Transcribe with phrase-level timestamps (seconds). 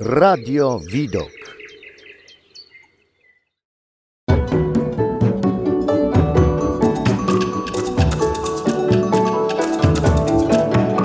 [0.00, 1.30] Radio Widok.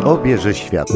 [0.05, 0.88] Obierze świat.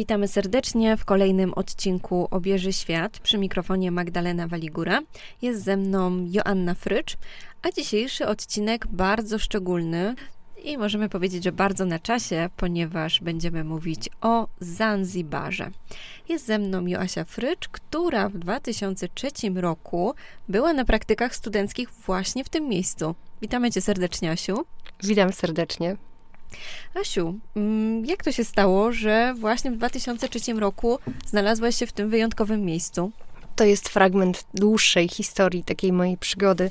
[0.00, 3.18] Witamy serdecznie w kolejnym odcinku Obieży Świat.
[3.18, 5.00] Przy mikrofonie Magdalena Waligura.
[5.42, 7.16] Jest ze mną Joanna Frycz,
[7.62, 10.14] a dzisiejszy odcinek bardzo szczególny
[10.64, 15.70] i możemy powiedzieć, że bardzo na czasie, ponieważ będziemy mówić o Zanzibarze.
[16.28, 20.14] Jest ze mną Joasia Frycz, która w 2003 roku
[20.48, 23.14] była na praktykach studenckich właśnie w tym miejscu.
[23.42, 24.64] Witamy Cię serdecznie, Asiu.
[25.02, 25.96] Witam serdecznie.
[26.94, 32.10] Asiu, mm, jak to się stało, że właśnie w 2003 roku znalazłaś się w tym
[32.10, 33.12] wyjątkowym miejscu?
[33.56, 36.70] To jest fragment dłuższej historii takiej mojej przygody,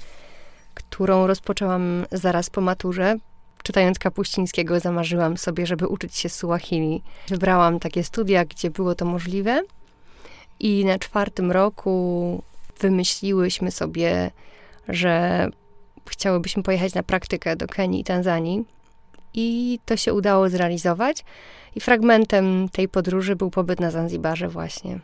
[0.73, 3.15] którą rozpoczęłam zaraz po maturze.
[3.63, 7.03] Czytając Kapuścińskiego, zamarzyłam sobie, żeby uczyć się Suahili.
[7.27, 9.61] Wybrałam takie studia, gdzie było to możliwe,
[10.59, 12.43] i na czwartym roku
[12.79, 14.31] wymyśliłyśmy sobie,
[14.87, 15.47] że
[16.09, 18.65] chciałybyśmy pojechać na praktykę do Kenii i Tanzanii
[19.33, 21.23] i to się udało zrealizować.
[21.75, 24.99] I fragmentem tej podróży był pobyt na Zanzibarze właśnie.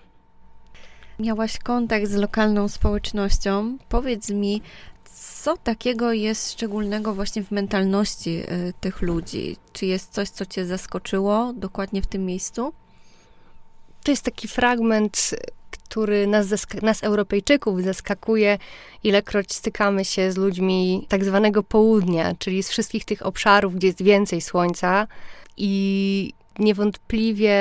[1.20, 3.78] Miałaś kontakt z lokalną społecznością.
[3.90, 4.62] Powiedz mi,
[5.44, 9.58] co takiego jest szczególnego właśnie w mentalności y, tych ludzi?
[9.74, 12.74] Czy jest coś, co cię zaskoczyło dokładnie w tym miejscu?
[14.04, 15.36] To jest taki fragment,
[15.90, 16.48] który nas,
[16.82, 18.58] nas Europejczyków zaskakuje,
[19.04, 24.04] ilekroć stykamy się z ludźmi tak zwanego południa, czyli z wszystkich tych obszarów, gdzie jest
[24.04, 25.08] więcej słońca
[25.58, 27.60] i niewątpliwie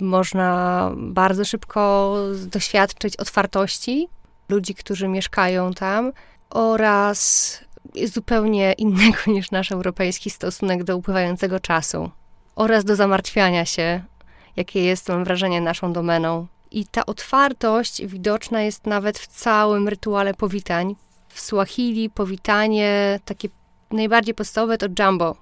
[0.00, 2.14] można bardzo szybko
[2.46, 4.08] doświadczyć otwartości
[4.48, 6.12] ludzi, którzy mieszkają tam
[6.50, 7.60] oraz
[8.04, 12.10] zupełnie innego niż nasz europejski stosunek do upływającego czasu
[12.56, 14.02] oraz do zamartwiania się,
[14.56, 16.46] jakie jest, mam wrażenie, naszą domeną.
[16.70, 20.96] I ta otwartość widoczna jest nawet w całym rytuale powitań.
[21.28, 23.48] W Swahili powitanie takie
[23.90, 25.36] najbardziej podstawowe to jumbo.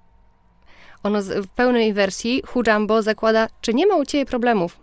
[1.02, 4.76] Ono w pełnej wersji, hujambo, zakłada, czy nie ma u ciebie problemów,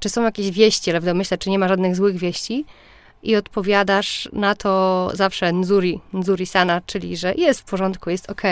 [0.00, 2.64] czy są jakieś wieści, ale w domyśle, czy nie ma żadnych złych wieści.
[3.22, 8.42] I odpowiadasz na to zawsze nzuri, nzuri sana, czyli że jest w porządku, jest ok.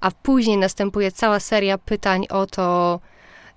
[0.00, 3.00] A później następuje cała seria pytań o to,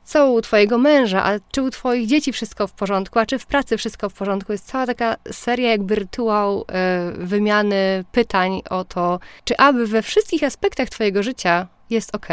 [0.04, 3.46] co u twojego męża, a czy u twoich dzieci wszystko w porządku, a czy w
[3.46, 4.52] pracy wszystko w porządku.
[4.52, 10.44] Jest cała taka seria, jakby rytuał y, wymiany pytań o to, czy aby we wszystkich
[10.44, 12.28] aspektach twojego życia jest ok.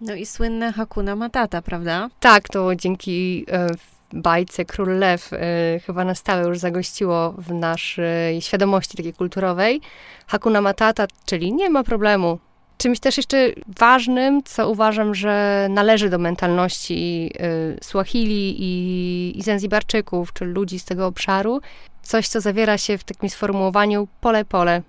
[0.00, 2.08] No i słynne Hakuna Matata, prawda?
[2.20, 3.76] Tak, to dzięki y,
[4.12, 5.38] bajce Król Lew y,
[5.86, 9.80] chyba na stałe już zagościło w naszej świadomości takiej kulturowej.
[10.26, 12.38] Hakuna Matata, czyli nie ma problemu,
[12.82, 13.48] Czymś też jeszcze
[13.78, 17.30] ważnym, co uważam, że należy do mentalności
[17.76, 21.60] y, Swahili i, i Zanzibarczyków, czy ludzi z tego obszaru,
[22.02, 24.82] coś, co zawiera się w takim sformułowaniu pole-pole.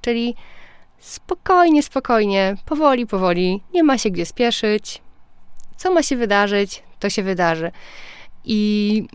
[0.00, 0.34] Czyli
[0.98, 5.02] spokojnie, spokojnie, powoli, powoli, nie ma się gdzie spieszyć.
[5.76, 7.70] Co ma się wydarzyć, to się wydarzy.
[8.44, 9.08] I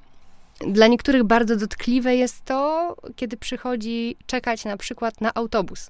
[0.68, 5.90] dla niektórych bardzo dotkliwe jest to, kiedy przychodzi czekać na przykład na autobus.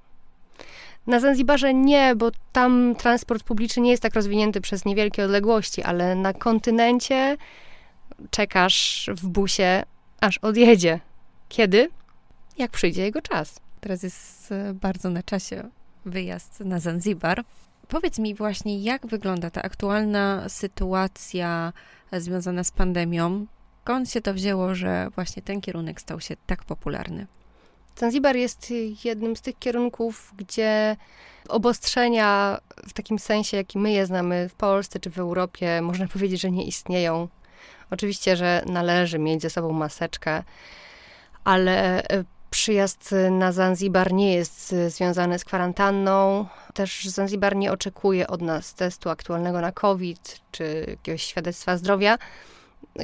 [1.09, 6.15] Na Zanzibarze nie, bo tam transport publiczny nie jest tak rozwinięty przez niewielkie odległości, ale
[6.15, 7.37] na kontynencie
[8.31, 9.83] czekasz w busie,
[10.21, 10.99] aż odjedzie.
[11.47, 11.89] Kiedy?
[12.57, 13.59] Jak przyjdzie jego czas.
[13.81, 15.69] Teraz jest e, bardzo na czasie
[16.05, 17.43] wyjazd na Zanzibar.
[17.87, 21.73] Powiedz mi właśnie, jak wygląda ta aktualna sytuacja
[22.11, 23.45] związana z pandemią?
[23.83, 27.27] Skąd się to wzięło, że właśnie ten kierunek stał się tak popularny?
[27.95, 28.73] Zanzibar jest
[29.03, 30.97] jednym z tych kierunków, gdzie
[31.49, 36.41] obostrzenia w takim sensie, jaki my je znamy w Polsce czy w Europie, można powiedzieć,
[36.41, 37.27] że nie istnieją.
[37.91, 40.43] Oczywiście, że należy mieć ze sobą maseczkę,
[41.43, 46.45] ale e, przyjazd na Zanzibar nie jest związany z kwarantanną.
[46.73, 52.17] Też Zanzibar nie oczekuje od nas testu aktualnego na COVID czy jakiegoś świadectwa zdrowia.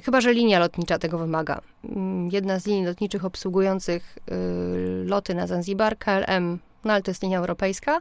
[0.04, 1.62] Chyba, że linia lotnicza tego wymaga.
[1.84, 7.24] Mm, jedna z linii lotniczych obsługujących y, loty na Zanzibar, KLM, no ale to jest
[7.24, 8.00] linia europejska,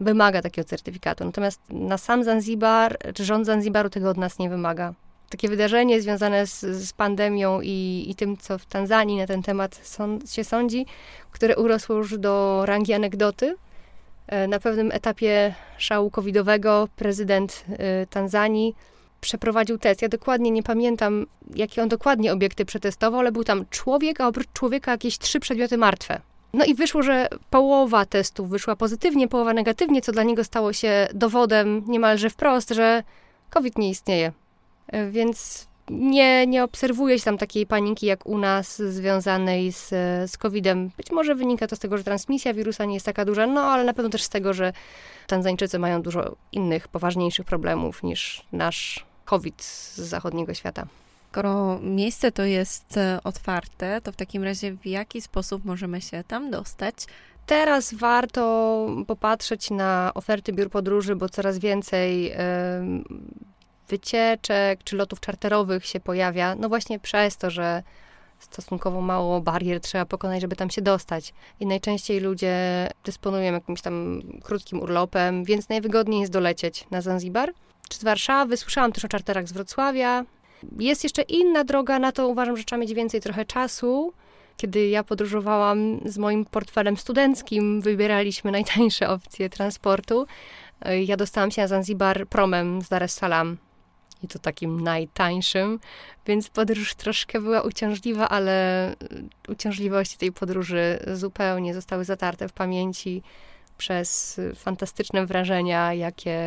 [0.00, 1.24] wymaga takiego certyfikatu.
[1.24, 4.94] Natomiast na sam Zanzibar, czy rząd Zanzibaru tego od nas nie wymaga.
[5.30, 9.96] Takie wydarzenie związane z, z pandemią i, i, tym, co w Tanzanii na ten temat
[10.30, 10.86] się sądzi,
[11.30, 13.56] które urosło już do rangi anegdoty.
[14.26, 17.64] E, na pewnym etapie szału covidowego prezydent
[18.02, 18.74] y, Tanzanii
[19.20, 20.02] przeprowadził test.
[20.02, 24.46] Ja dokładnie nie pamiętam, jakie on dokładnie obiekty przetestował, ale był tam człowiek, a oprócz
[24.52, 26.20] człowieka jakieś trzy przedmioty martwe.
[26.52, 31.08] No i wyszło, że połowa testów wyszła pozytywnie, połowa negatywnie, co dla niego stało się
[31.14, 33.02] dowodem niemalże wprost, że
[33.50, 34.32] COVID nie istnieje.
[34.88, 39.88] E, więc nie, nie obserwuje się tam takiej paniki jak u nas związanej z,
[40.30, 40.90] z COVID-em.
[40.96, 43.84] Być może wynika to z tego, że transmisja wirusa nie jest taka duża, no ale
[43.84, 44.72] na pewno też z tego, że
[45.26, 50.86] Tanzańczycy mają dużo innych, poważniejszych problemów niż nasz COVID z zachodniego świata.
[51.30, 56.24] Skoro miejsce to jest e, otwarte, to w takim razie w jaki sposób możemy się
[56.28, 56.94] tam dostać?
[57.46, 62.32] Teraz warto popatrzeć na oferty biur podróży, bo coraz więcej
[63.88, 67.82] wycieczek czy lotów czarterowych się pojawia, no właśnie przez to, że
[68.38, 71.34] stosunkowo mało barier trzeba pokonać, żeby tam się dostać.
[71.60, 77.52] I najczęściej ludzie dysponują jakimś tam krótkim urlopem, więc najwygodniej jest dolecieć na Zanzibar.
[77.88, 80.24] Czy z Warszawy, słyszałam też o czarterach z Wrocławia.
[80.78, 84.12] Jest jeszcze inna droga, na to uważam, że trzeba mieć więcej trochę czasu.
[84.56, 90.26] Kiedy ja podróżowałam z moim portfelem studenckim, wybieraliśmy najtańsze opcje transportu.
[91.04, 93.56] Ja dostałam się na Zanzibar promem z Dar es Salaam
[94.26, 95.80] i to takim najtańszym,
[96.26, 98.94] więc podróż troszkę była uciążliwa, ale
[99.48, 103.22] uciążliwości tej podróży zupełnie zostały zatarte w pamięci
[103.78, 106.38] przez fantastyczne wrażenia, jakie,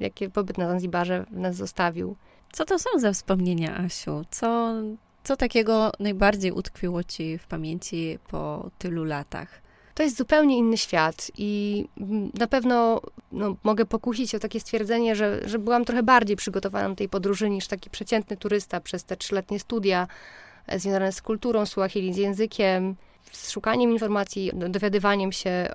[0.00, 2.16] jakie pobyt na Zanzibarze nas zostawił.
[2.52, 4.24] Co to są za wspomnienia, Asiu?
[4.30, 4.74] Co,
[5.24, 9.69] co takiego najbardziej utkwiło ci w pamięci po tylu latach?
[10.00, 11.84] To jest zupełnie inny świat i
[12.38, 13.00] na pewno
[13.32, 17.50] no, mogę pokusić o takie stwierdzenie, że, że byłam trochę bardziej przygotowana do tej podróży
[17.50, 20.06] niż taki przeciętny turysta przez te trzyletnie studia
[20.66, 22.96] e, związane z kulturą Suahili, z językiem,
[23.32, 25.68] z szukaniem informacji, dowiadywaniem się,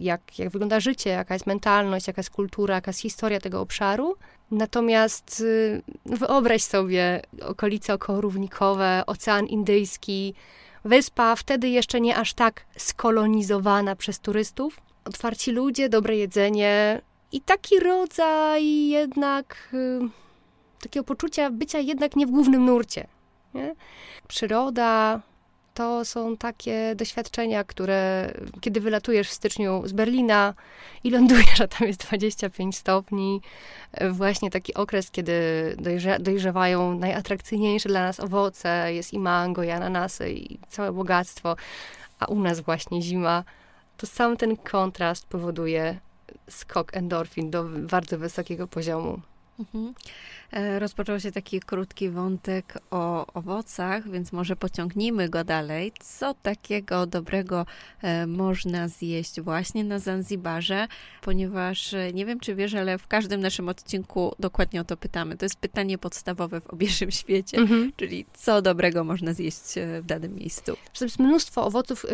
[0.00, 4.16] jak, jak wygląda życie, jaka jest mentalność, jaka jest kultura, jaka jest historia tego obszaru.
[4.50, 10.34] Natomiast y, wyobraź sobie okolice okołorównikowe, Ocean Indyjski,
[10.86, 14.80] wyspa wtedy jeszcze nie aż tak skolonizowana przez turystów.
[15.04, 17.00] Otwarci ludzie, dobre jedzenie
[17.32, 20.00] i taki rodzaj jednak y,
[20.80, 23.06] takiego poczucia bycia jednak nie w głównym nurcie.
[23.54, 23.74] Nie?
[24.28, 25.20] Przyroda,
[25.76, 30.54] to są takie doświadczenia, które kiedy wylatujesz w styczniu z Berlina
[31.04, 33.40] i lądujesz, a tam jest 25 stopni,
[34.10, 35.32] właśnie taki okres, kiedy
[35.78, 41.56] dojrze, dojrzewają najatrakcyjniejsze dla nas owoce, jest i mango, i ananasy, i całe bogactwo,
[42.18, 43.44] a u nas właśnie zima,
[43.96, 45.98] to sam ten kontrast powoduje
[46.50, 49.20] skok endorfin do bardzo wysokiego poziomu.
[49.58, 49.94] Mhm.
[50.52, 55.92] E, rozpoczął się taki krótki wątek o owocach, więc może pociągnijmy go dalej.
[56.00, 57.66] Co takiego dobrego
[58.02, 60.88] e, można zjeść właśnie na Zanzibarze?
[61.22, 65.36] Ponieważ e, nie wiem, czy wiesz, ale w każdym naszym odcinku dokładnie o to pytamy.
[65.36, 67.92] To jest pytanie podstawowe w obieżym świecie, mhm.
[67.96, 69.56] czyli co dobrego można zjeść
[70.02, 70.76] w danym miejscu.
[70.98, 72.06] To jest mnóstwo owoców,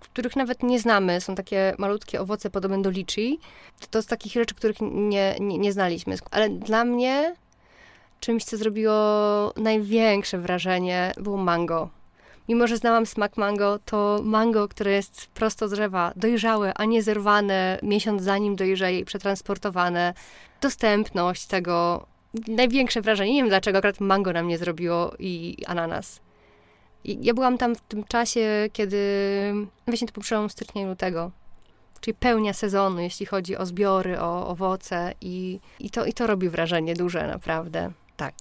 [0.00, 1.20] których nawet nie znamy.
[1.20, 3.36] Są takie malutkie owoce podobne do liczy.
[3.90, 6.16] To z takich rzeczy, których nie, nie, nie znaliśmy.
[6.30, 7.34] Ale dla mnie
[8.20, 8.94] czymś, co zrobiło
[9.56, 11.88] największe wrażenie, było mango.
[12.48, 17.02] Mimo, że znałam smak mango, to mango, które jest prosto z drzewa, dojrzałe, a nie
[17.02, 20.14] zerwane miesiąc zanim dojrzeje i przetransportowane.
[20.60, 22.06] Dostępność tego,
[22.48, 23.32] największe wrażenie.
[23.32, 26.20] Nie wiem, dlaczego akurat mango na mnie zrobiło i ananas.
[27.04, 28.98] I ja byłam tam w tym czasie, kiedy
[29.86, 31.30] właśnie to był przełom stycznia i lutego
[32.00, 36.48] czyli pełnia sezonu, jeśli chodzi o zbiory, o owoce i, i, to, i to robi
[36.48, 37.90] wrażenie duże naprawdę.
[38.18, 38.34] Tak.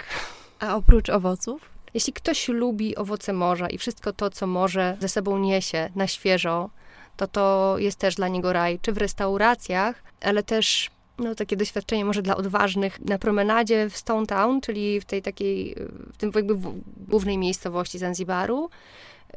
[0.59, 1.69] A oprócz owoców?
[1.93, 6.69] Jeśli ktoś lubi owoce morza i wszystko to, co morze ze sobą niesie na świeżo,
[7.17, 12.05] to to jest też dla niego raj, czy w restauracjach, ale też no, takie doświadczenie
[12.05, 15.75] może dla odważnych na promenadzie w Stone Town, czyli w tej takiej,
[16.13, 16.55] w tym jakby
[17.07, 18.69] głównej miejscowości Zanzibaru.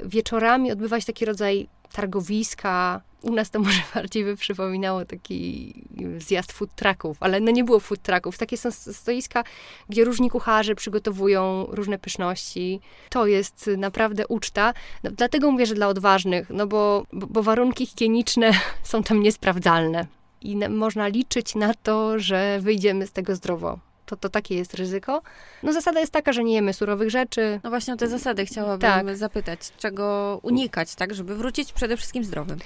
[0.04, 3.00] Wieczorami odbywa się taki rodzaj targowiska.
[3.22, 5.74] U nas to może bardziej by przypominało taki
[6.18, 8.38] zjazd food trucków, ale no nie było food trucków.
[8.38, 9.44] Takie są stoiska,
[9.88, 12.80] gdzie różni kucharze przygotowują różne pyszności.
[13.10, 14.74] To jest naprawdę uczta.
[15.04, 20.06] No, dlatego mówię, że dla odważnych, no bo, bo, warunki higieniczne są tam niesprawdzalne.
[20.40, 24.74] I na, można liczyć na to, że wyjdziemy z tego zdrowo to, to takie jest
[24.74, 25.22] ryzyko.
[25.62, 27.60] No zasada jest taka, że nie jemy surowych rzeczy.
[27.64, 29.16] No właśnie o te zasady chciałabym tak.
[29.16, 29.60] zapytać.
[29.78, 32.58] Czego unikać, tak, żeby wrócić przede wszystkim zdrowym?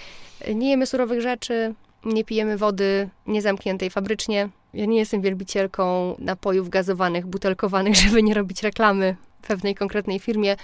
[0.54, 1.74] Nie jemy surowych rzeczy,
[2.04, 4.48] nie pijemy wody niezamkniętej fabrycznie.
[4.74, 9.16] Ja nie jestem wielbicielką napojów gazowanych, butelkowanych, żeby nie robić reklamy
[9.48, 10.56] pewnej konkretnej firmie,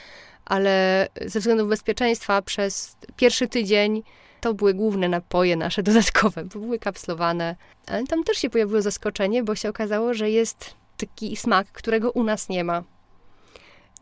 [0.44, 4.02] ale ze względów bezpieczeństwa przez pierwszy tydzień
[4.40, 7.56] to były główne napoje nasze dodatkowe, były kapslowane.
[7.86, 12.22] Ale tam też się pojawiło zaskoczenie, bo się okazało, że jest taki smak, którego u
[12.22, 12.82] nas nie ma.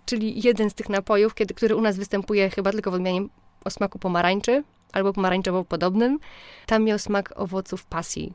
[0.07, 3.27] Czyli jeden z tych napojów, kiedy, który u nas występuje chyba tylko w odmianie
[3.65, 6.19] o smaku pomarańczy albo pomarańczowo podobnym.
[6.67, 8.33] Tam miał smak owoców pasji.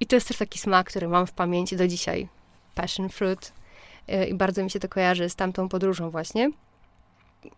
[0.00, 2.28] I to jest też taki smak, który mam w pamięci do dzisiaj.
[2.74, 3.52] Passion fruit.
[4.08, 6.50] Y, I bardzo mi się to kojarzy z tamtą podróżą właśnie.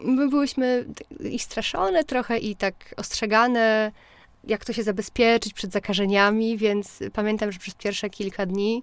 [0.00, 0.84] My byłyśmy
[1.30, 3.92] i straszone trochę i tak ostrzegane,
[4.44, 8.82] jak to się zabezpieczyć przed zakażeniami, więc pamiętam, że przez pierwsze kilka dni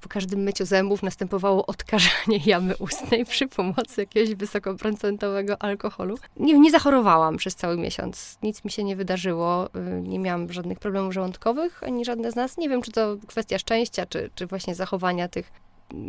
[0.00, 6.18] po każdym myciu zębów następowało odkażanie jamy ustnej przy pomocy jakiegoś wysokoprocentowego alkoholu.
[6.36, 8.38] Nie, nie zachorowałam przez cały miesiąc.
[8.42, 9.66] Nic mi się nie wydarzyło.
[9.66, 12.56] Y, nie miałam żadnych problemów żołądkowych, ani żadne z nas.
[12.56, 15.52] Nie wiem, czy to kwestia szczęścia, czy, czy właśnie zachowania tych,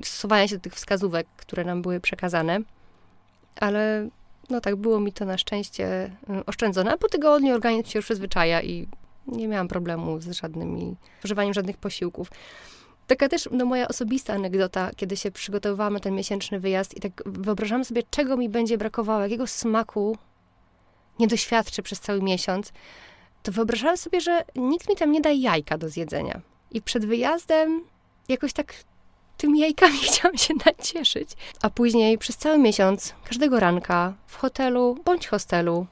[0.04, 2.60] stosowania się do tych wskazówek, które nam były przekazane.
[3.60, 4.10] Ale
[4.50, 6.92] no tak, było mi to na szczęście y, oszczędzone.
[6.94, 8.88] A po tygodniu organizm się już przyzwyczaja i
[9.28, 10.96] nie miałam problemu z żadnymi,
[11.26, 12.32] używaniem żadnych posiłków.
[13.08, 17.24] Taka też no, moja osobista anegdota, kiedy się przygotowywałam na ten miesięczny wyjazd i tak
[17.26, 20.18] wyobrażam sobie, czego mi będzie brakowało, jakiego smaku
[21.20, 22.74] nie doświadczę przez cały miesiąc,
[23.44, 26.42] to wyobrażałam sobie, że nikt mi tam nie da jajka do zjedzenia.
[26.72, 27.84] I przed wyjazdem
[28.30, 28.74] jakoś tak
[29.38, 31.30] tymi jajkami chciałam się nacieszyć.
[31.62, 35.86] A później przez cały miesiąc, każdego ranka, w hotelu bądź hostelu,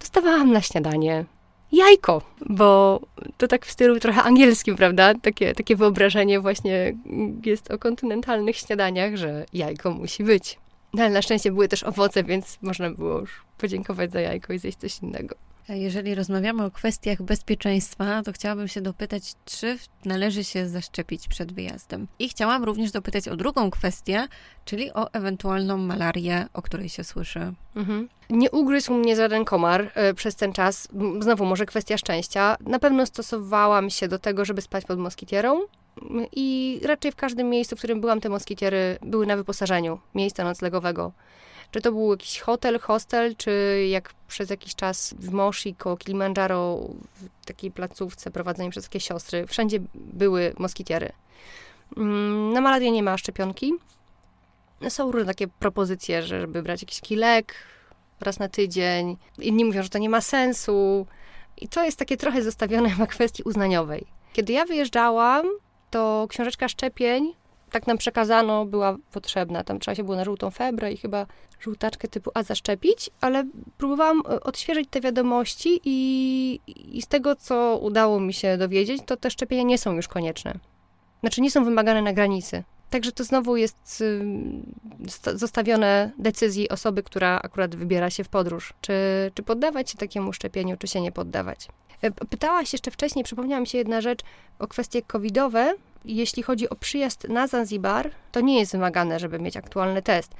[0.00, 1.24] dostawałam na śniadanie
[1.72, 3.00] jajko, bo
[3.38, 5.14] to tak w stylu trochę angielskim, prawda?
[5.14, 6.94] Takie, takie wyobrażenie właśnie
[7.44, 10.58] jest o kontynentalnych śniadaniach, że jajko musi być.
[10.94, 14.58] No, ale na szczęście były też owoce, więc można było już podziękować za jajko i
[14.58, 15.34] zjeść coś innego.
[15.68, 22.06] Jeżeli rozmawiamy o kwestiach bezpieczeństwa, to chciałabym się dopytać, czy należy się zaszczepić przed wyjazdem.
[22.18, 24.28] I chciałam również dopytać o drugą kwestię,
[24.64, 27.52] czyli o ewentualną malarię, o której się słyszy.
[27.76, 28.08] Mhm.
[28.30, 30.88] Nie ugryzł mnie żaden komar y, przez ten czas.
[31.20, 32.56] Znowu, może kwestia szczęścia.
[32.60, 35.60] Na pewno stosowałam się do tego, żeby spać pod moskitierą.
[36.32, 41.12] I raczej w każdym miejscu, w którym byłam, te moskitiery były na wyposażeniu miejsca noclegowego.
[41.70, 46.80] Czy to był jakiś hotel, hostel, czy jak przez jakiś czas w Moshi koło Kilimandżaro,
[47.14, 51.12] w takiej placówce prowadzonej przez takie siostry, wszędzie były moskitiery.
[51.96, 53.72] Mm, na malarię nie ma szczepionki.
[54.88, 57.54] Są różne takie propozycje, żeby brać jakiś kilek
[58.20, 59.16] raz na tydzień.
[59.38, 61.06] Inni mówią, że to nie ma sensu.
[61.56, 64.06] I to jest takie trochę zostawione na kwestii uznaniowej.
[64.32, 65.46] Kiedy ja wyjeżdżałam,
[65.90, 67.34] to książeczka szczepień
[67.70, 69.64] tak nam przekazano, była potrzebna.
[69.64, 71.26] Tam trzeba się było na żółtą febrę i chyba
[71.60, 73.44] żółtaczkę typu A zaszczepić, ale
[73.78, 79.16] próbowałam e, odświeżyć te wiadomości i, i z tego, co udało mi się dowiedzieć, to
[79.16, 80.54] te szczepienia nie są już konieczne.
[81.20, 82.64] Znaczy nie są wymagane na granicy.
[82.90, 84.04] Także to znowu jest
[85.34, 88.74] zostawione decyzji osoby, która akurat wybiera się w podróż.
[88.80, 88.92] Czy,
[89.34, 91.68] czy poddawać się takiemu szczepieniu, czy się nie poddawać.
[92.02, 94.20] E, pytałaś jeszcze wcześniej, przypomniała mi się jedna rzecz
[94.58, 95.74] o kwestie covidowe.
[96.04, 100.34] Jeśli chodzi o przyjazd na Zanzibar, to nie jest wymagane, żeby mieć aktualny test.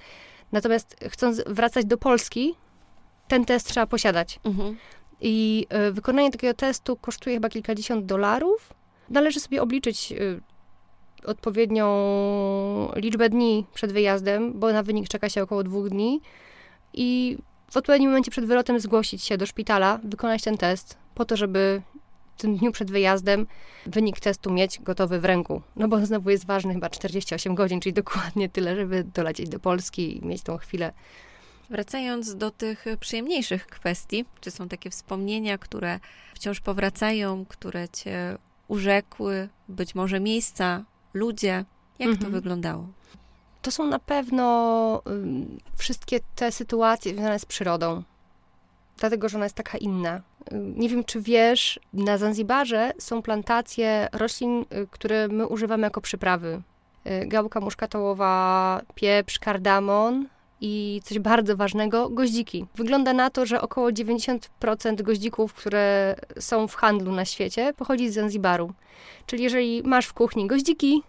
[0.52, 2.55] Natomiast chcąc wracać do Polski,
[3.29, 4.40] ten test trzeba posiadać.
[4.45, 4.76] Mhm.
[5.21, 8.75] I y, wykonanie takiego testu kosztuje chyba kilkadziesiąt dolarów.
[9.11, 10.40] Należy sobie obliczyć y,
[11.26, 11.87] odpowiednią
[12.97, 16.21] liczbę dni przed wyjazdem, bo na wynik czeka się około dwóch dni.
[16.95, 17.38] I
[17.71, 21.83] w odpowiednim momencie przed wylotem zgłosić się do szpitala, wykonać ten test, po to, żeby
[22.40, 23.47] tym dniu przed wyjazdem
[23.87, 25.62] wynik testu mieć gotowy w ręku.
[25.76, 30.18] No bo znowu jest ważny chyba 48 godzin, czyli dokładnie tyle, żeby dolecieć do Polski
[30.18, 30.92] i mieć tą chwilę.
[31.70, 36.00] Wracając do tych przyjemniejszych kwestii, czy są takie wspomnienia, które
[36.35, 41.64] wciąż powracają, które cię urzekły, być może miejsca, ludzie?
[41.99, 42.18] Jak mhm.
[42.18, 42.88] to wyglądało?
[43.62, 45.02] To są na pewno
[45.76, 48.02] wszystkie te sytuacje związane z przyrodą,
[49.00, 50.21] dlatego że ona jest taka inna.
[50.52, 56.62] Nie wiem, czy wiesz, na Zanzibarze są plantacje roślin, y, które my używamy jako przyprawy.
[57.07, 60.26] Y, gałka muszkatołowa, pieprz, kardamon
[60.61, 62.66] i coś bardzo ważnego, goździki.
[62.75, 68.14] Wygląda na to, że około 90% goździków, które są w handlu na świecie, pochodzi z
[68.14, 68.73] Zanzibaru.
[69.26, 71.02] Czyli jeżeli masz w kuchni goździki,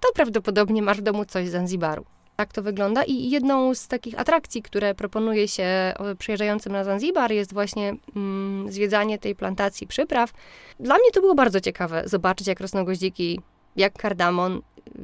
[0.00, 2.04] to prawdopodobnie masz w domu coś z Zanzibaru.
[2.38, 7.52] Tak to wygląda i jedną z takich atrakcji, które proponuje się przyjeżdżającym na Zanzibar jest
[7.52, 10.32] właśnie mm, zwiedzanie tej plantacji przypraw.
[10.80, 13.40] Dla mnie to było bardzo ciekawe zobaczyć, jak rosną goździki,
[13.76, 14.62] jak kardamon,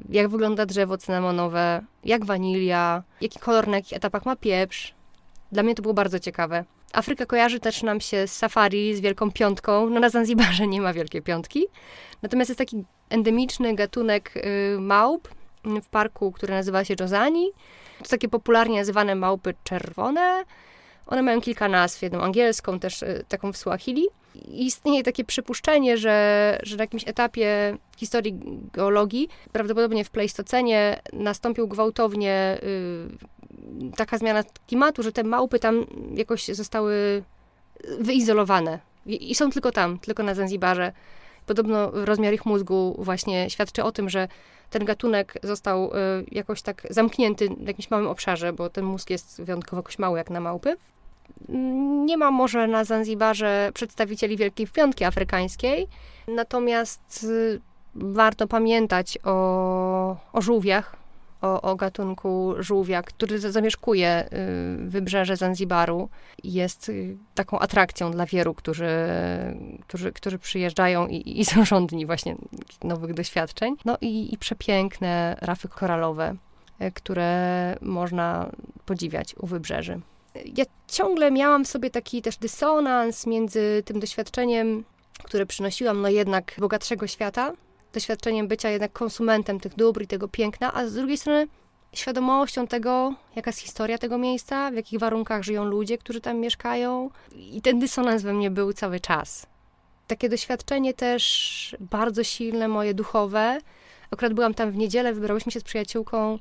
[0.09, 4.95] jak wygląda drzewo cynamonowe, jak wanilia, jaki kolor na jakich etapach ma pieprz.
[5.53, 6.65] Dla mnie to było bardzo ciekawe.
[6.93, 9.91] Afryka kojarzy też nam się z safari, z Wielką Piątką.
[9.91, 11.67] No na Zanzibarze nie ma Wielkiej Piątki.
[12.23, 15.29] Natomiast jest taki endemiczny gatunek y, małp,
[15.83, 17.51] w parku, który nazywa się Jozani.
[18.03, 20.45] To takie popularnie nazywane małpy czerwone.
[21.07, 24.07] One mają kilka nazw, jedną angielską, też y, taką w Swahili.
[24.35, 28.39] I istnieje takie przypuszczenie, że, że na jakimś etapie historii
[28.73, 36.47] geologii, prawdopodobnie w Pleistocenie, nastąpił gwałtownie y, taka zmiana klimatu, że te małpy tam jakoś
[36.47, 37.23] zostały
[37.99, 38.79] wyizolowane.
[39.07, 40.93] I są tylko tam, tylko na Zanzibarze.
[41.47, 44.29] Podobno rozmiar ich mózgu właśnie świadczy o tym, że
[44.71, 45.91] ten gatunek został y,
[46.33, 50.31] jakoś tak zamknięty w jakimś małym obszarze, bo ten mózg jest wyjątkowo jakoś mały jak
[50.31, 50.77] na małpy.
[52.05, 55.89] Nie ma może na Zanzibarze przedstawicieli Wielkiej Piątki Afrykańskiej,
[56.29, 57.61] natomiast y,
[57.95, 61.04] warto pamiętać o, o żółwiach,
[61.45, 64.29] o, o gatunku żółwia, który zamieszkuje
[64.85, 66.09] y, wybrzeże Zanzibaru.
[66.45, 68.89] Jest y, taką atrakcją dla wielu, którzy,
[69.81, 72.37] którzy, którzy przyjeżdżają i, i są żądni właśnie
[72.85, 73.77] nowych doświadczeń.
[73.85, 76.37] No i, i przepiękne rafy koralowe,
[76.83, 78.51] y, które można
[78.87, 80.01] podziwiać u wybrzeży.
[80.57, 84.85] Ja ciągle miałam w sobie taki też dysonans między tym doświadczeniem,
[85.23, 87.53] które przynosiłam, no jednak bogatszego świata,
[87.95, 91.47] doświadczeniem bycia jednak konsumentem tych dóbr i tego piękna, a z drugiej strony
[91.93, 97.11] świadomością tego, jaka jest historia tego miejsca, w jakich warunkach żyją ludzie, którzy tam mieszkają.
[97.33, 99.47] I ten dysonans we mnie był cały czas.
[100.07, 103.59] Takie doświadczenie też bardzo silne, moje duchowe.
[104.11, 106.39] Akurat byłam tam w niedzielę, wybrałyśmy się z przyjaciółką,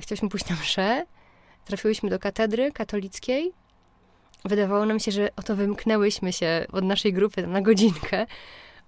[0.00, 1.06] chciałyśmy pójść na mszę.
[1.64, 3.52] Trafiłyśmy do katedry katolickiej.
[4.44, 8.26] Wydawało nam się, że oto wymknęłyśmy się od naszej grupy na godzinkę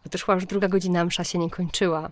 [0.05, 2.11] bo to szła już druga godzina, msza się nie kończyła.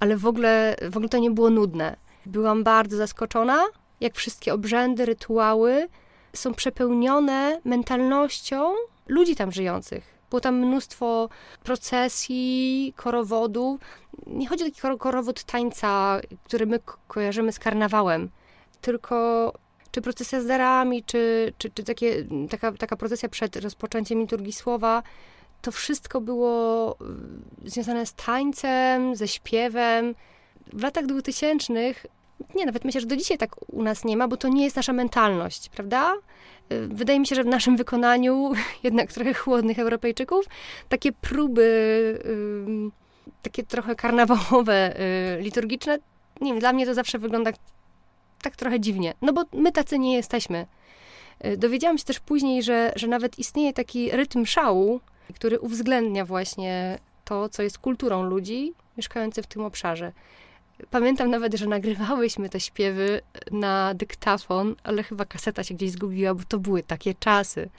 [0.00, 1.96] Ale w ogóle, w ogóle to nie było nudne.
[2.26, 3.64] Byłam bardzo zaskoczona,
[4.00, 5.88] jak wszystkie obrzędy, rytuały
[6.32, 8.72] są przepełnione mentalnością
[9.08, 10.14] ludzi tam żyjących.
[10.30, 11.28] Było tam mnóstwo
[11.64, 13.80] procesji, korowodów.
[14.26, 18.30] Nie chodzi o taki korowód tańca, który my kojarzymy z karnawałem,
[18.80, 19.52] tylko
[19.90, 25.02] czy procesja z darami, czy, czy, czy takie, taka, taka procesja przed rozpoczęciem liturgii słowa,
[25.64, 26.96] to wszystko było
[27.64, 30.14] y, związane z tańcem, ze śpiewem.
[30.72, 31.72] W latach 2000
[32.54, 34.76] nie, nawet myślę, że do dzisiaj tak u nas nie ma, bo to nie jest
[34.76, 36.14] nasza mentalność, prawda?
[36.72, 38.52] Y, wydaje mi się, że w naszym wykonaniu,
[38.82, 40.44] jednak trochę chłodnych Europejczyków,
[40.88, 41.64] takie próby,
[43.42, 45.00] takie trochę karnawałowe,
[45.38, 45.98] y, liturgiczne,
[46.40, 47.50] nie wiem, dla mnie to zawsze wygląda
[48.42, 49.14] tak trochę dziwnie.
[49.22, 50.66] No bo my tacy nie jesteśmy.
[51.56, 55.00] Dowiedziałam się też później, że, że nawet istnieje taki rytm szału,
[55.32, 60.12] który uwzględnia właśnie to, co jest kulturą ludzi mieszkających w tym obszarze.
[60.90, 66.42] Pamiętam nawet, że nagrywałyśmy te śpiewy na dyktafon, ale chyba kaseta się gdzieś zgubiła, bo
[66.48, 67.70] to były takie czasy,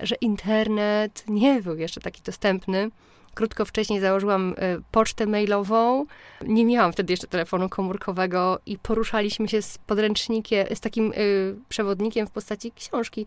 [0.00, 2.90] że internet nie był jeszcze taki dostępny.
[3.34, 6.06] Krótko wcześniej założyłam e, pocztę mailową.
[6.42, 12.26] Nie miałam wtedy jeszcze telefonu komórkowego i poruszaliśmy się z podręcznikiem, z takim y, przewodnikiem
[12.26, 13.26] w postaci książki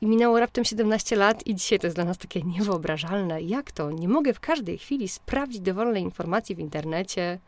[0.00, 3.42] i minęło raptem 17 lat i dzisiaj to jest dla nas takie niewyobrażalne.
[3.42, 3.90] Jak to?
[3.90, 7.38] Nie mogę w każdej chwili sprawdzić dowolnej informacji w internecie.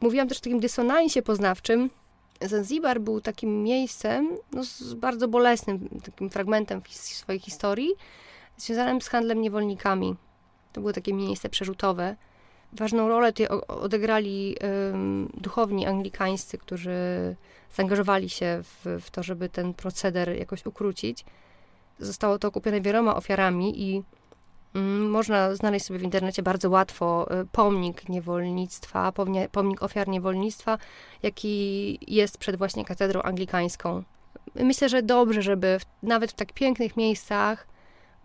[0.00, 1.90] Mówiłam też o takim dysonansie poznawczym.
[2.40, 7.90] Zanzibar był takim miejscem no, z bardzo bolesnym takim fragmentem w swojej historii,
[8.56, 10.16] związanym z handlem niewolnikami.
[10.72, 12.16] To było takie miejsce przerzutowe.
[12.72, 16.96] Ważną rolę tutaj odegrali um, duchowni anglikańscy, którzy
[17.76, 21.24] zaangażowali się w, w to, żeby ten proceder jakoś ukrócić.
[21.98, 24.02] Zostało to okupione wieloma ofiarami i
[24.74, 29.12] mm, można znaleźć sobie w internecie bardzo łatwo y, pomnik niewolnictwa,
[29.52, 30.78] pomnik ofiar niewolnictwa,
[31.22, 34.02] jaki jest przed właśnie katedrą anglikańską.
[34.54, 37.66] Myślę, że dobrze, żeby w, nawet w tak pięknych miejscach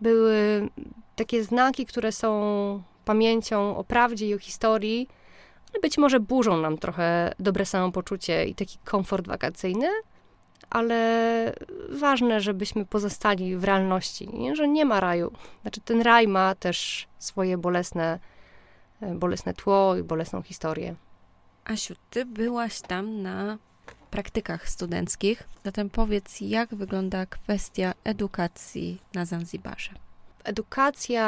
[0.00, 0.68] były
[1.16, 5.08] takie znaki, które są pamięcią o prawdzie i o historii,
[5.72, 9.88] ale być może burzą nam trochę dobre samopoczucie i taki komfort wakacyjny,
[10.70, 11.52] ale
[11.88, 14.56] ważne, żebyśmy pozostali w realności, nie?
[14.56, 15.32] że nie ma raju.
[15.62, 18.18] Znaczy, ten raj ma też swoje bolesne,
[19.00, 20.94] e, bolesne tło i bolesną historię.
[21.64, 23.58] Asiu, ty byłaś tam na
[24.10, 29.90] praktykach studenckich, zatem powiedz, jak wygląda kwestia edukacji na Zanzibarze?
[30.44, 31.24] Edukacja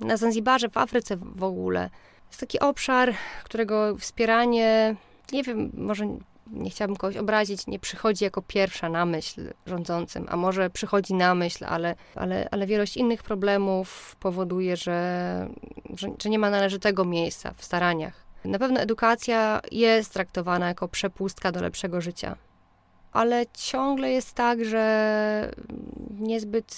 [0.00, 1.90] na Zanzibarze, w Afryce w ogóle,
[2.28, 4.96] jest taki obszar, którego wspieranie,
[5.32, 6.18] nie wiem, może
[6.52, 11.34] nie chciałabym kogoś obrazić, nie przychodzi jako pierwsza na myśl rządzącym, a może przychodzi na
[11.34, 15.48] myśl, ale, ale, ale wielość innych problemów powoduje, że,
[15.94, 18.28] że, że nie ma należytego miejsca w staraniach.
[18.44, 22.36] Na pewno edukacja jest traktowana jako przepustka do lepszego życia,
[23.12, 25.52] ale ciągle jest tak, że
[26.10, 26.76] niezbyt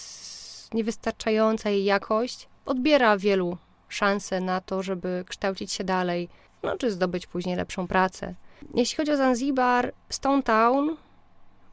[0.75, 3.57] niewystarczająca jej jakość odbiera wielu
[3.89, 6.29] szansę na to, żeby kształcić się dalej,
[6.63, 8.35] no czy zdobyć później lepszą pracę.
[8.75, 10.97] Jeśli chodzi o Zanzibar, Stone Town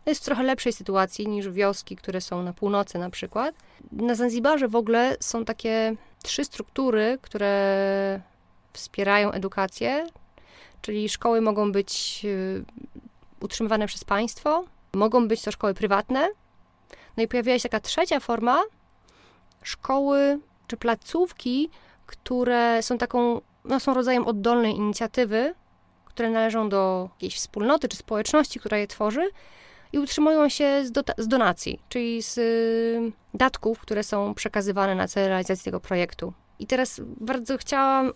[0.06, 3.56] jest w trochę lepszej sytuacji niż wioski, które są na północy na przykład.
[3.92, 8.22] Na Zanzibarze w ogóle są takie trzy struktury, które
[8.74, 10.08] wspierają edukację,
[10.82, 12.66] czyli szkoły mogą być y,
[13.40, 16.30] utrzymywane przez państwo, mogą być to szkoły prywatne.
[17.18, 18.64] No i pojawiła się taka trzecia forma,
[19.64, 21.70] szkoły czy placówki,
[22.06, 25.54] które są taką, no są rodzajem oddolnej inicjatywy,
[26.18, 29.30] które należą do jakiejś wspólnoty czy społeczności, która je tworzy
[29.94, 35.28] i utrzymują się z, z donacji, czyli z y, datków, które są przekazywane na cel
[35.28, 36.34] realizacji tego projektu.
[36.60, 38.12] I teraz bardzo chciałam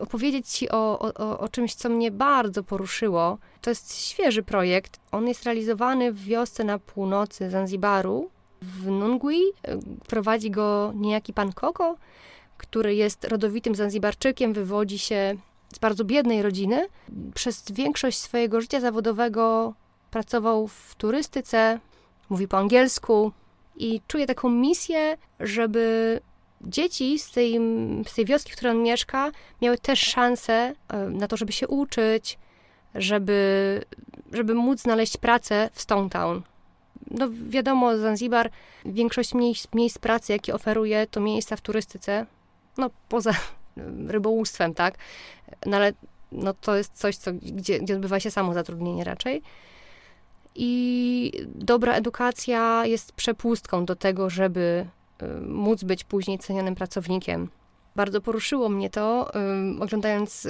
[0.00, 3.38] opowiedzieć Ci o, o, o, czymś, co mnie bardzo poruszyło.
[3.60, 5.00] To jest świeży projekt.
[5.12, 8.30] On jest realizowany w wiosce na północy Zanzibaru,
[8.62, 9.40] w Nungwi.
[10.06, 11.96] Prowadzi go niejaki pan Koko,
[12.58, 15.36] który jest rodowitym Zanzibarczykiem, wywodzi się
[15.74, 16.88] z bardzo biednej rodziny.
[17.34, 19.74] Przez większość swojego życia zawodowego
[20.10, 21.80] pracował w turystyce,
[22.30, 23.32] mówi po angielsku
[23.76, 26.20] i czuje taką misję, żeby
[26.60, 27.60] dzieci z tej,
[28.06, 29.30] z tej wioski, w której on mieszka,
[29.62, 32.38] miały też szansę e, na to, żeby się uczyć,
[32.94, 33.82] żeby,
[34.32, 36.42] żeby móc znaleźć pracę w Stone Town.
[37.10, 38.50] No wiadomo, Zanzibar,
[38.84, 42.26] większość miejsc, miejsc pracy, jakie oferuje, to miejsca w turystyce,
[42.78, 43.32] no poza
[44.06, 44.94] rybołówstwem, tak?
[45.66, 45.92] No ale
[46.32, 49.42] no, to jest coś, co, gdzie, gdzie odbywa się samo zatrudnienie raczej.
[50.54, 54.86] I dobra edukacja jest przepustką do tego, żeby
[55.22, 57.48] y, móc być później cenionym pracownikiem.
[57.96, 59.32] Bardzo poruszyło mnie to,
[59.80, 60.48] oglądając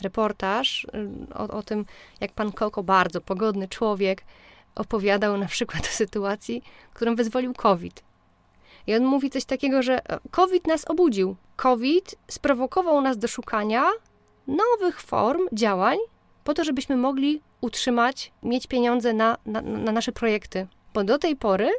[0.00, 0.86] reportaż
[1.34, 1.84] o, o tym,
[2.20, 4.24] jak pan Koko, bardzo pogodny człowiek,
[4.74, 6.62] opowiadał na przykład o sytuacji,
[6.94, 8.05] którą wyzwolił COVID.
[8.86, 11.36] I on mówi coś takiego, że e, COVID nas obudził.
[11.56, 13.84] COVID sprowokował nas do szukania
[14.46, 15.98] nowych form działań,
[16.44, 20.66] po to, żebyśmy mogli utrzymać, mieć pieniądze na, na, na nasze projekty.
[20.94, 21.70] Bo do tej pory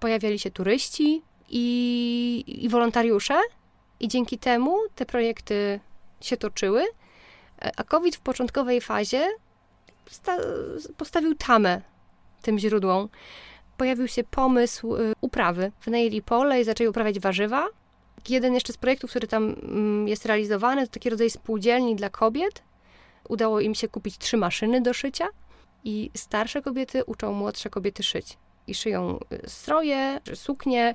[0.00, 3.40] pojawiali się turyści i, i wolontariusze,
[4.00, 5.80] i dzięki temu te projekty
[6.20, 9.28] się toczyły, e, a COVID w początkowej fazie
[10.96, 11.80] postawił tamę
[12.42, 13.08] tym źródłom.
[13.84, 15.72] Pojawił się pomysł y, uprawy.
[15.84, 17.68] Wynajęli pole i zaczęli uprawiać warzywa.
[18.28, 22.62] Jeden jeszcze z projektów, który tam mm, jest realizowany, to taki rodzaj spółdzielni dla kobiet.
[23.28, 25.28] Udało im się kupić trzy maszyny do szycia
[25.84, 28.38] i starsze kobiety uczą młodsze kobiety szyć.
[28.66, 30.94] I szyją y, stroje, suknie,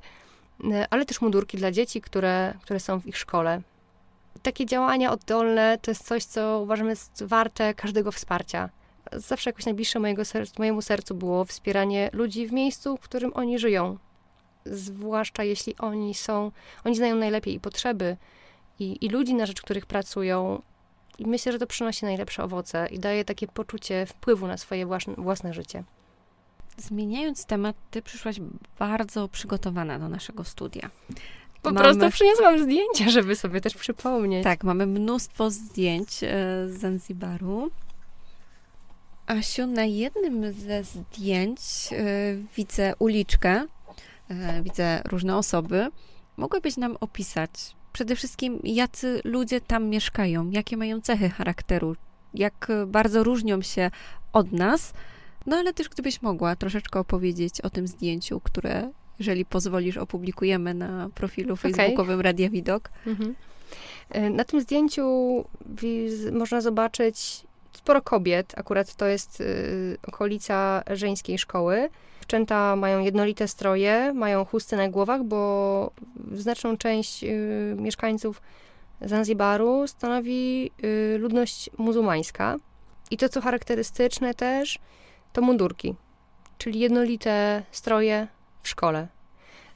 [0.63, 3.61] y, ale też mundurki dla dzieci, które, które są w ich szkole.
[4.41, 8.69] Takie działania oddolne to jest coś, co uważam jest warte każdego wsparcia
[9.13, 13.59] zawsze jakoś najbliższe mojego serc, mojemu sercu było wspieranie ludzi w miejscu, w którym oni
[13.59, 13.97] żyją.
[14.65, 16.51] Zwłaszcza jeśli oni są,
[16.83, 18.17] oni znają najlepiej i potrzeby,
[18.79, 20.61] i, i ludzi, na rzecz których pracują.
[21.19, 25.13] I myślę, że to przynosi najlepsze owoce i daje takie poczucie wpływu na swoje własne,
[25.17, 25.83] własne życie.
[26.77, 28.39] Zmieniając temat, ty przyszłaś
[28.79, 30.89] bardzo przygotowana do naszego studia.
[31.61, 31.79] Po mamy...
[31.79, 34.43] prostu przyniosłam zdjęcia, żeby sobie też przypomnieć.
[34.43, 36.27] Tak, mamy mnóstwo zdjęć e,
[36.67, 37.71] z Zanzibaru.
[39.29, 41.59] Asiu, na jednym ze zdjęć
[41.91, 43.65] y, widzę uliczkę,
[44.31, 45.87] y, widzę różne osoby.
[46.37, 47.51] Mogłabyś nam opisać
[47.93, 51.95] przede wszystkim, jacy ludzie tam mieszkają, jakie mają cechy charakteru,
[52.33, 53.91] jak bardzo różnią się
[54.33, 54.93] od nas.
[55.45, 61.09] No ale też gdybyś mogła troszeczkę opowiedzieć o tym zdjęciu, które, jeżeli pozwolisz, opublikujemy na
[61.15, 62.23] profilu facebookowym okay.
[62.23, 62.89] Radia Widok.
[63.07, 63.35] Mhm.
[64.35, 65.05] Na tym zdjęciu
[66.31, 71.89] można zobaczyć sporo kobiet, akurat to jest y, okolica żeńskiej szkoły.
[72.19, 75.91] Dziewczęta mają jednolite stroje, mają chusty na głowach, bo
[76.33, 78.41] znaczną część y, mieszkańców
[79.01, 82.55] Zanzibaru stanowi y, ludność muzułmańska.
[83.11, 84.79] I to, co charakterystyczne też,
[85.33, 85.95] to mundurki,
[86.57, 88.27] czyli jednolite stroje
[88.63, 89.07] w szkole.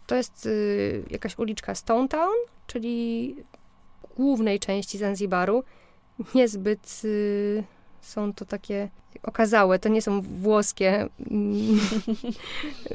[0.08, 2.36] To jest y, jakaś uliczka Stone Town,
[2.68, 3.36] czyli
[4.16, 5.64] głównej części Zanzibaru,
[6.36, 7.64] niezbyt y,
[8.04, 8.90] są to takie
[9.24, 11.80] okazałe, to nie są włoskie mm,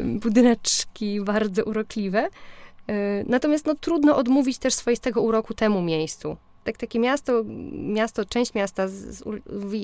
[0.23, 2.29] budyneczki bardzo urokliwe.
[2.89, 6.37] E, natomiast no, trudno odmówić też swoistego uroku temu miejscu.
[6.65, 9.25] Tak, takie miasto, miasto, część miasta z, z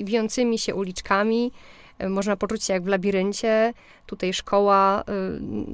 [0.04, 1.52] wijącymi się uliczkami,
[1.98, 3.72] e, można poczuć się jak w labiryncie.
[4.06, 5.12] Tutaj szkoła, e,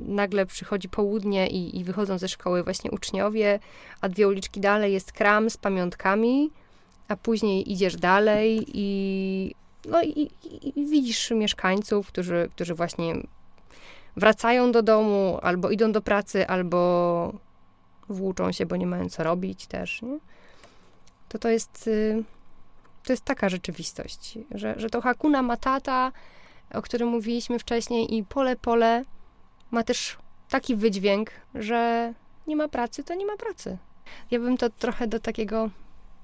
[0.06, 3.58] nagle przychodzi południe i, i wychodzą ze szkoły właśnie uczniowie,
[4.00, 6.50] a dwie uliczki dalej jest kram z pamiątkami
[7.10, 13.14] a później idziesz dalej i, no i, i, i widzisz mieszkańców, którzy, którzy właśnie
[14.16, 17.32] wracają do domu, albo idą do pracy, albo
[18.08, 20.18] włóczą się, bo nie mają co robić też, nie?
[21.28, 22.24] To to jest, y,
[23.04, 26.12] to jest taka rzeczywistość, że, że to Hakuna Matata,
[26.74, 29.04] o którym mówiliśmy wcześniej i pole pole
[29.70, 30.16] ma też
[30.48, 32.14] taki wydźwięk, że
[32.46, 33.78] nie ma pracy, to nie ma pracy.
[34.30, 35.70] Ja bym to trochę do takiego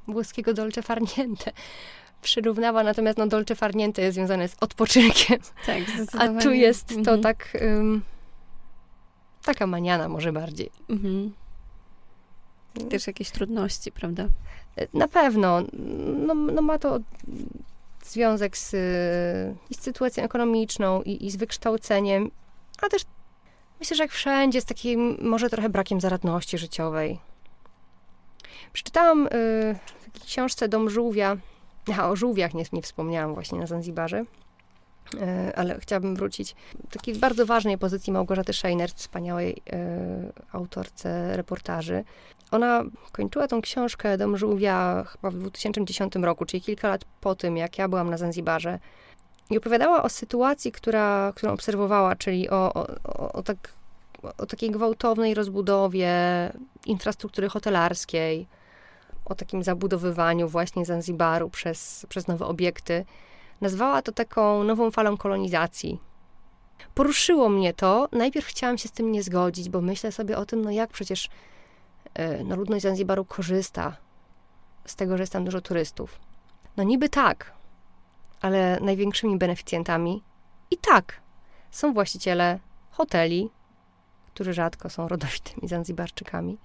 [0.09, 1.53] włoskiego dolce farniente
[2.23, 5.39] przyrównała, natomiast no dolce farniente jest związane z odpoczynkiem.
[5.67, 5.79] Tak,
[6.19, 7.23] A tu jest to mhm.
[7.23, 8.03] tak um,
[9.47, 10.71] Taka maniana może bardziej.
[10.89, 11.33] Mhm.
[12.91, 14.27] Też jakieś trudności, prawda?
[14.95, 15.63] Na pewno.
[16.27, 16.99] No, no ma to
[18.05, 18.71] związek z,
[19.71, 22.31] z sytuacją ekonomiczną i, i z wykształceniem,
[22.83, 23.03] a też
[23.81, 27.19] myślę, że jak wszędzie, z takim może trochę brakiem zaradności życiowej.
[28.73, 29.31] Przeczytałam y,
[30.25, 31.37] książce Dom Żółwia,
[31.99, 34.25] a o żółwiach nie, nie wspomniałam właśnie na Zanzibarze,
[35.15, 35.19] y,
[35.57, 36.55] ale chciałabym wrócić.
[36.91, 39.57] Takiej bardzo ważnej pozycji Małgorzaty Scheiner, wspaniałej y,
[40.53, 42.05] autorce reportaży.
[42.51, 47.57] Ona kończyła tą książkę Dom Żółwia chyba w 2010 roku, czyli kilka lat po tym,
[47.57, 48.79] jak ja byłam na Zanzibarze.
[49.51, 53.73] I opowiadała o sytuacji, która, którą obserwowała, czyli o, o, o, tak,
[54.39, 56.13] o takiej gwałtownej rozbudowie
[56.87, 58.47] infrastruktury hotelarskiej,
[59.27, 63.05] o takim zabudowywaniu właśnie Zanzibaru przez, przez nowe obiekty.
[63.61, 66.01] Nazwała to taką nową falą kolonizacji.
[66.95, 68.09] Poruszyło mnie to.
[68.13, 71.29] Najpierw chciałam się z tym nie zgodzić, bo myślę sobie o tym, no jak przecież
[72.15, 73.97] e, no, ludność Zanzibaru korzysta
[74.87, 76.21] z tego, że jest tam dużo turystów.
[76.77, 77.53] No niby tak,
[78.41, 80.23] ale największymi beneficjentami
[80.71, 81.21] i tak
[81.71, 82.59] są właściciele
[82.91, 83.51] hoteli,
[84.35, 86.59] którzy rzadko są rodowitymi Zanzibarczykami.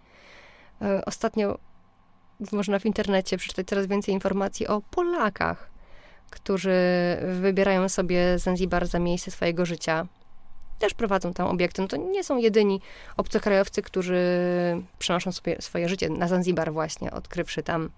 [0.82, 1.58] E, ostatnio
[2.52, 5.70] można w internecie przeczytać coraz więcej informacji o Polakach,
[6.30, 6.78] którzy
[7.42, 10.08] wybierają sobie Zanzibar za miejsce swojego życia.
[10.80, 11.82] Też prowadzą tam obiekty.
[11.82, 12.82] No to nie są jedyni
[13.18, 14.22] obcokrajowcy, którzy
[15.00, 17.90] przenoszą sobie swoje życie na Zanzibar właśnie, odkrywszy tam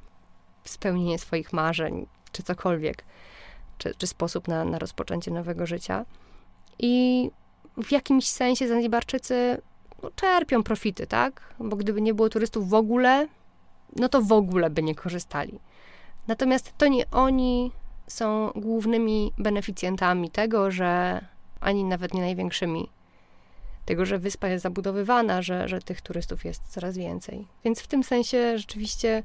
[0.66, 3.04] spełnienie swoich marzeń, czy cokolwiek,
[3.78, 6.06] czy, czy sposób na, na rozpoczęcie nowego życia.
[6.80, 7.30] I
[7.84, 9.62] w jakimś sensie Zanzibarczycy
[10.04, 11.42] no, czerpią profity, tak?
[11.60, 13.28] Bo gdyby nie było turystów w ogóle,
[13.96, 15.60] no to w ogóle by nie korzystali.
[16.28, 17.72] Natomiast to nie oni
[18.08, 21.22] są głównymi beneficjentami tego, że
[21.60, 22.90] ani nawet nie największymi,
[23.86, 27.48] tego, że wyspa jest zabudowywana, że, że tych turystów jest coraz więcej.
[27.64, 29.24] Więc w tym sensie rzeczywiście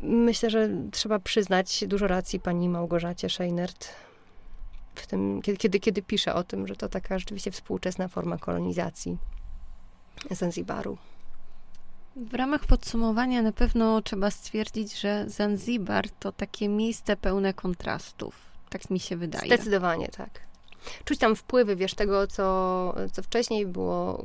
[0.00, 3.88] myślę, że trzeba przyznać dużo racji pani Małgorzacie Scheinert
[4.94, 9.18] w tym, kiedy, kiedy, kiedy pisze o tym, że to taka rzeczywiście współczesna forma kolonizacji
[10.30, 10.98] Zanzibaru.
[12.16, 18.34] W ramach podsumowania na pewno trzeba stwierdzić, że Zanzibar to takie miejsce pełne kontrastów.
[18.70, 19.46] Tak mi się wydaje.
[19.46, 20.30] Zdecydowanie tak.
[21.04, 24.24] Czuć tam wpływy, wiesz, tego, co, co wcześniej było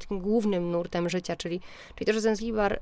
[0.00, 1.60] takim głównym nurtem życia, czyli,
[1.94, 2.80] czyli to, że Zanzibar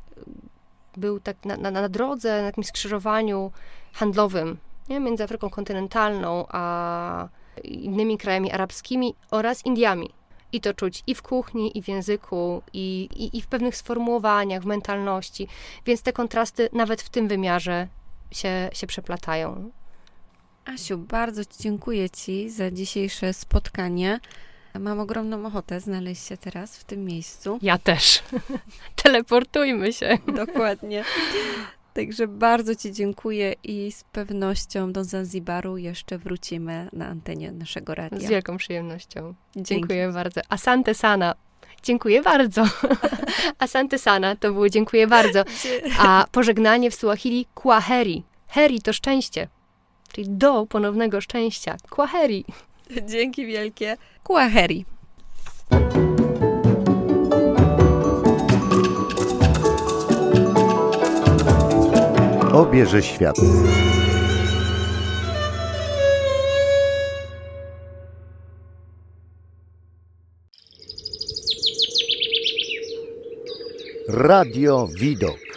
[0.97, 3.53] był tak na, na, na drodze, na takim skrzyżowaniu
[3.93, 5.01] handlowym nie?
[5.01, 7.29] między Afryką kontynentalną a
[7.65, 10.11] innymi krajami arabskimi oraz Indiami.
[10.55, 14.63] I to czuć i w kuchni, i w języku, i, i, i w pewnych sformułowaniach,
[14.63, 15.49] w mentalności.
[15.87, 17.89] Więc te kontrasty nawet w tym wymiarze
[18.31, 19.71] się, się przeplatają.
[20.65, 24.21] Asiu, bardzo dziękuję Ci za dzisiejsze spotkanie.
[24.81, 27.59] Mam ogromną ochotę znaleźć się teraz w tym miejscu.
[27.63, 28.23] Ja też.
[29.03, 30.19] Teleportujmy się.
[30.27, 31.05] Dokładnie.
[31.95, 38.27] Także bardzo Ci dziękuję i z pewnością do Zanzibaru jeszcze wrócimy na antenie naszego radia.
[38.27, 39.35] Z wielką przyjemnością.
[39.57, 39.69] Dzięki.
[39.69, 40.41] Dziękuję bardzo.
[40.49, 41.35] Asante sana.
[41.83, 42.65] Dziękuję bardzo.
[43.59, 45.45] Asante sana to było dziękuję bardzo.
[45.99, 48.25] A pożegnanie w Suahili kwaheri.
[48.49, 49.49] Heri to szczęście.
[50.13, 51.77] Czyli do ponownego szczęścia.
[51.91, 52.45] Kwaheri.
[53.07, 53.97] Dzięki wielkie.
[54.25, 54.85] Kwaheri.
[62.55, 63.37] Obierze świat.
[74.09, 75.54] Radio Widok.